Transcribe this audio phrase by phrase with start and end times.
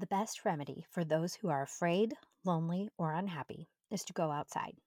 [0.00, 4.78] The best remedy for those who are afraid, lonely, or unhappy is to go outside,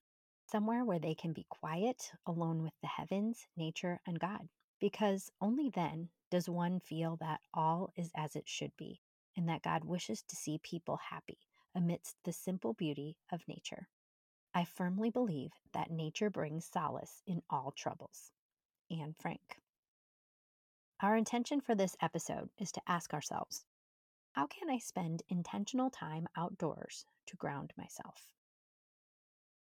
[0.50, 5.70] somewhere where they can be quiet, alone with the heavens, nature, and God, because only
[5.70, 9.02] then does one feel that all is as it should be
[9.38, 11.38] and that God wishes to see people happy
[11.76, 13.88] amidst the simple beauty of nature.
[14.52, 18.32] I firmly believe that nature brings solace in all troubles.
[18.90, 19.60] Anne Frank.
[21.02, 23.64] Our intention for this episode is to ask ourselves
[24.34, 28.30] how can I spend intentional time outdoors to ground myself?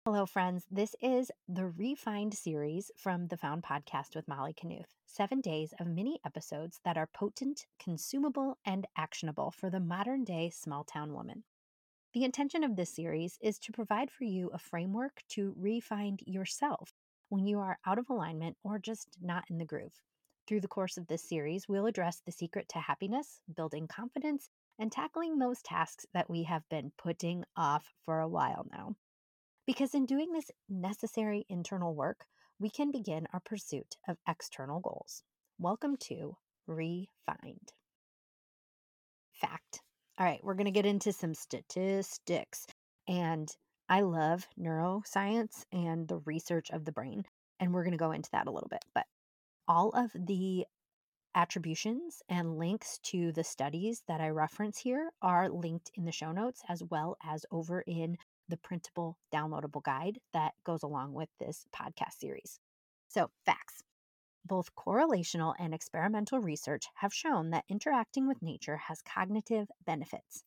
[0.06, 0.66] Hello, friends.
[0.70, 4.94] This is the Refined series from the Found Podcast with Molly Knuth.
[5.08, 10.52] Seven days of mini episodes that are potent, consumable, and actionable for the modern day
[10.52, 11.44] small town woman.
[12.14, 16.94] The intention of this series is to provide for you a framework to refine yourself
[17.30, 20.02] when you are out of alignment or just not in the groove.
[20.52, 24.92] Through the course of this series, we'll address the secret to happiness, building confidence, and
[24.92, 28.98] tackling those tasks that we have been putting off for a while now.
[29.66, 32.26] Because in doing this necessary internal work,
[32.60, 35.24] we can begin our pursuit of external goals.
[35.58, 36.36] Welcome to
[36.68, 37.72] Refined.
[39.32, 39.80] Fact.
[40.20, 42.68] All right, we're going to get into some statistics.
[43.08, 43.48] And
[43.88, 47.24] I love neuroscience and the research of the brain.
[47.62, 48.84] And we're going to go into that a little bit.
[48.94, 49.06] But
[49.68, 50.66] all of the
[51.34, 56.32] attributions and links to the studies that I reference here are linked in the show
[56.32, 58.18] notes as well as over in
[58.50, 62.60] the printable downloadable guide that goes along with this podcast series.
[63.08, 63.84] So, facts.
[64.44, 70.44] Both correlational and experimental research have shown that interacting with nature has cognitive benefits.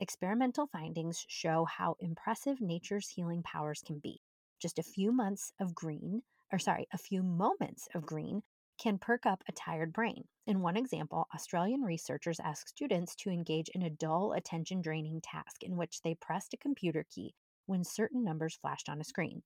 [0.00, 4.20] Experimental findings show how impressive nature's healing powers can be.
[4.58, 6.22] Just a few months of green,
[6.52, 8.42] or sorry, a few moments of green
[8.78, 10.24] can perk up a tired brain.
[10.46, 15.62] In one example, Australian researchers asked students to engage in a dull, attention draining task
[15.62, 17.34] in which they pressed a computer key
[17.66, 19.42] when certain numbers flashed on a screen.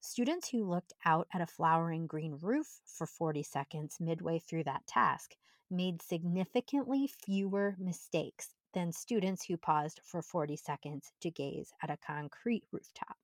[0.00, 4.86] Students who looked out at a flowering green roof for 40 seconds midway through that
[4.86, 5.34] task
[5.70, 11.96] made significantly fewer mistakes than students who paused for 40 seconds to gaze at a
[11.96, 13.16] concrete rooftop.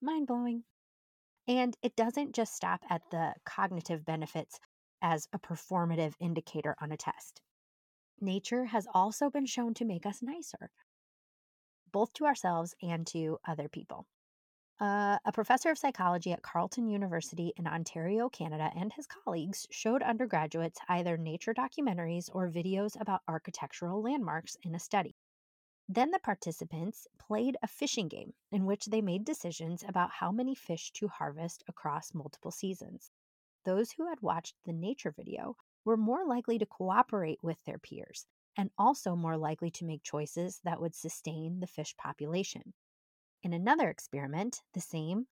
[0.00, 0.64] Mind blowing.
[1.48, 4.60] And it doesn't just stop at the cognitive benefits
[5.00, 7.40] as a performative indicator on a test.
[8.20, 10.70] Nature has also been shown to make us nicer,
[11.90, 14.06] both to ourselves and to other people.
[14.80, 20.02] Uh, a professor of psychology at Carleton University in Ontario, Canada, and his colleagues showed
[20.02, 25.16] undergraduates either nature documentaries or videos about architectural landmarks in a study.
[25.90, 30.54] Then the participants played a fishing game in which they made decisions about how many
[30.54, 33.10] fish to harvest across multiple seasons.
[33.64, 35.56] Those who had watched the nature video
[35.86, 40.60] were more likely to cooperate with their peers and also more likely to make choices
[40.64, 42.74] that would sustain the fish population.
[43.42, 45.26] In another experiment, the same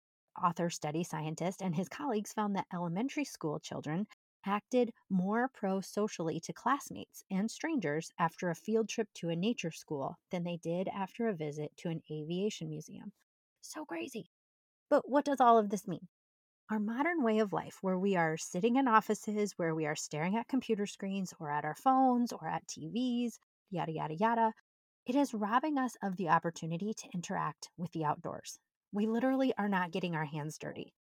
[0.43, 4.07] author study scientist and his colleagues found that elementary school children
[4.45, 9.71] acted more pro socially to classmates and strangers after a field trip to a nature
[9.71, 13.13] school than they did after a visit to an aviation museum.
[13.61, 14.31] So crazy.
[14.89, 16.09] But what does all of this mean?
[16.71, 20.37] Our modern way of life, where we are sitting in offices, where we are staring
[20.37, 23.39] at computer screens or at our phones or at TVs,
[23.71, 24.53] yada, yada, yada,
[25.05, 28.59] it is robbing us of the opportunity to interact with the outdoors.
[28.93, 30.95] We literally are not getting our hands dirty.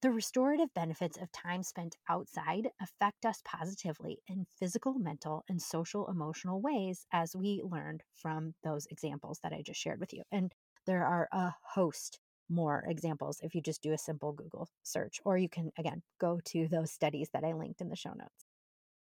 [0.00, 6.06] The restorative benefits of time spent outside affect us positively in physical, mental, and social
[6.06, 10.22] emotional ways, as we learned from those examples that I just shared with you.
[10.30, 10.54] And
[10.86, 15.36] there are a host more examples if you just do a simple Google search, or
[15.36, 18.46] you can, again, go to those studies that I linked in the show notes.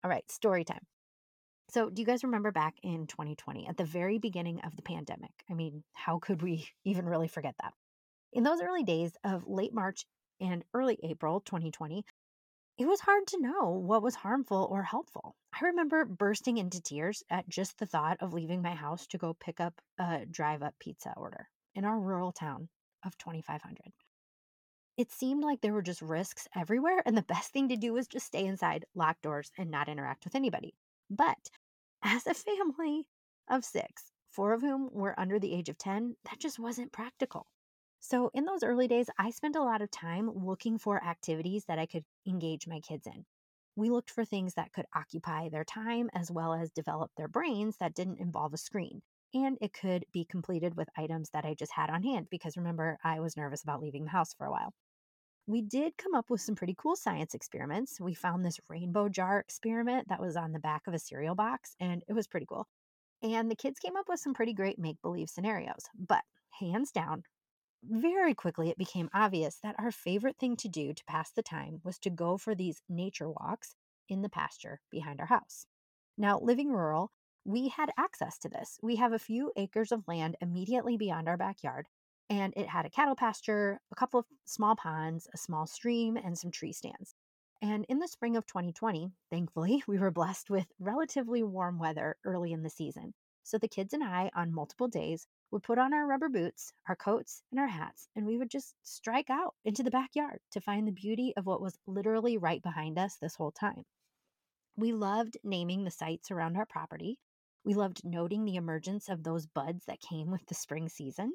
[0.04, 0.86] All right, story time.
[1.70, 5.32] So, do you guys remember back in 2020 at the very beginning of the pandemic?
[5.50, 7.72] I mean, how could we even really forget that?
[8.34, 10.04] In those early days of late March
[10.40, 12.04] and early April 2020,
[12.76, 15.36] it was hard to know what was harmful or helpful.
[15.52, 19.34] I remember bursting into tears at just the thought of leaving my house to go
[19.34, 22.68] pick up a drive up pizza order in our rural town
[23.04, 23.92] of 2,500.
[24.96, 28.06] It seemed like there were just risks everywhere, and the best thing to do was
[28.08, 30.74] just stay inside, lock doors, and not interact with anybody.
[31.10, 31.50] But
[32.02, 33.06] as a family
[33.48, 37.46] of six, four of whom were under the age of 10, that just wasn't practical.
[38.04, 41.78] So, in those early days, I spent a lot of time looking for activities that
[41.78, 43.24] I could engage my kids in.
[43.76, 47.78] We looked for things that could occupy their time as well as develop their brains
[47.78, 49.02] that didn't involve a screen.
[49.32, 52.98] And it could be completed with items that I just had on hand because remember,
[53.02, 54.74] I was nervous about leaving the house for a while.
[55.46, 58.00] We did come up with some pretty cool science experiments.
[58.00, 61.74] We found this rainbow jar experiment that was on the back of a cereal box,
[61.80, 62.66] and it was pretty cool.
[63.22, 65.86] And the kids came up with some pretty great make believe scenarios.
[65.94, 66.24] But
[66.60, 67.24] hands down,
[67.88, 71.80] very quickly it became obvious that our favorite thing to do to pass the time
[71.84, 73.74] was to go for these nature walks
[74.08, 75.66] in the pasture behind our house.
[76.16, 77.12] Now, living rural,
[77.44, 78.78] we had access to this.
[78.82, 81.88] We have a few acres of land immediately beyond our backyard,
[82.30, 86.38] and it had a cattle pasture, a couple of small ponds, a small stream, and
[86.38, 87.14] some tree stands.
[87.60, 92.52] And in the spring of 2020, thankfully, we were blessed with relatively warm weather early
[92.52, 93.14] in the season.
[93.44, 96.96] So the kids and I, on multiple days, would put on our rubber boots, our
[96.96, 100.88] coats, and our hats, and we would just strike out into the backyard to find
[100.88, 103.84] the beauty of what was literally right behind us this whole time.
[104.76, 107.18] We loved naming the sites around our property.
[107.64, 111.34] We loved noting the emergence of those buds that came with the spring season.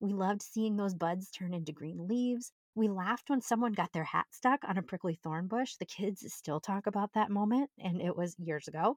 [0.00, 2.52] We loved seeing those buds turn into green leaves.
[2.74, 5.76] We laughed when someone got their hat stuck on a prickly thorn bush.
[5.76, 8.96] The kids still talk about that moment, and it was years ago.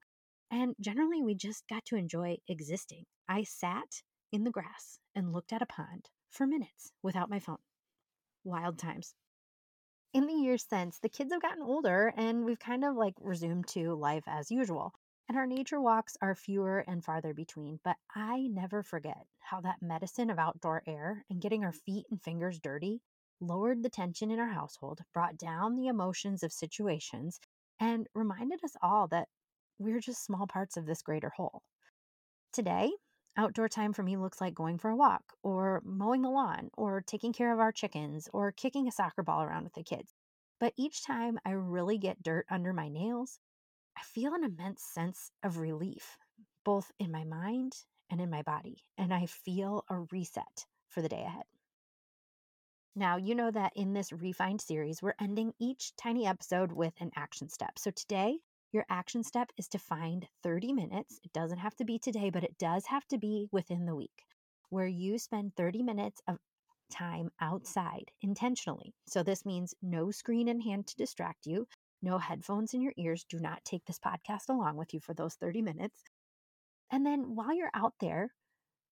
[0.51, 3.05] And generally, we just got to enjoy existing.
[3.27, 4.01] I sat
[4.31, 7.57] in the grass and looked at a pond for minutes without my phone.
[8.43, 9.15] Wild times
[10.15, 13.67] in the years since, the kids have gotten older and we've kind of like resumed
[13.67, 14.93] to life as usual.
[15.27, 19.81] And our nature walks are fewer and farther between, but I never forget how that
[19.81, 23.01] medicine of outdoor air and getting our feet and fingers dirty
[23.41, 27.41] lowered the tension in our household, brought down the emotions of situations,
[27.77, 29.27] and reminded us all that
[29.79, 31.61] we're just small parts of this greater whole.
[32.53, 32.91] Today,
[33.37, 37.01] outdoor time for me looks like going for a walk, or mowing the lawn, or
[37.01, 40.13] taking care of our chickens, or kicking a soccer ball around with the kids.
[40.59, 43.39] But each time I really get dirt under my nails,
[43.97, 46.17] I feel an immense sense of relief,
[46.63, 47.73] both in my mind
[48.09, 51.45] and in my body, and I feel a reset for the day ahead.
[52.95, 57.11] Now, you know that in this refined series, we're ending each tiny episode with an
[57.15, 57.77] action step.
[57.77, 58.39] So today,
[58.75, 61.19] your action step is to find 30 minutes.
[61.23, 64.25] It doesn't have to be today, but it does have to be within the week
[64.69, 66.37] where you spend 30 minutes of
[66.91, 68.93] time outside intentionally.
[69.07, 71.67] So this means no screen in hand to distract you,
[72.01, 73.25] no headphones in your ears.
[73.29, 76.03] Do not take this podcast along with you for those 30 minutes.
[76.91, 78.33] And then while you're out there,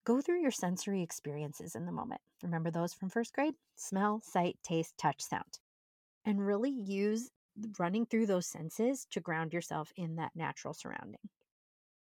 [0.06, 2.22] go through your sensory experiences in the moment.
[2.42, 3.56] Remember those from first grade?
[3.76, 5.60] Smell, sight, taste, touch, sound.
[6.26, 7.30] And really use
[7.78, 11.30] running through those senses to ground yourself in that natural surrounding.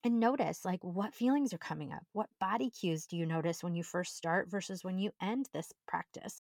[0.02, 2.02] And notice like what feelings are coming up.
[2.12, 5.72] What body cues do you notice when you first start versus when you end this
[5.86, 6.40] practice?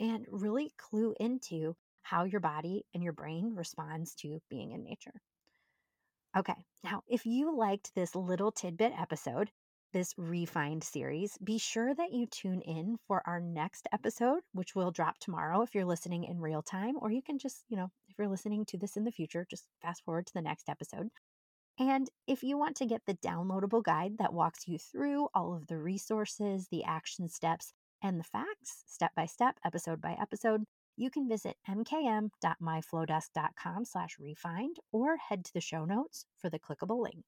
[0.00, 5.14] And really clue into how your body and your brain responds to being in nature.
[6.36, 6.54] Okay,
[6.84, 9.50] now if you liked this little tidbit episode,
[9.92, 14.90] this refined series, be sure that you tune in for our next episode, which will
[14.90, 18.20] drop tomorrow if you're listening in real time, or you can just, you know, if
[18.20, 21.10] you're listening to this in the future, just fast forward to the next episode.
[21.78, 25.66] And if you want to get the downloadable guide that walks you through all of
[25.66, 30.64] the resources, the action steps, and the facts, step by step, episode by episode,
[30.96, 37.02] you can visit mkm.myflodesk.com slash refined or head to the show notes for the clickable
[37.02, 37.26] link.